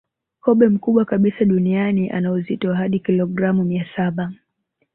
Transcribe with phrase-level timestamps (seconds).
[0.39, 4.33] Kobe mkubwa kabisa duniani ana uzito wa hadi kilogramu mia saba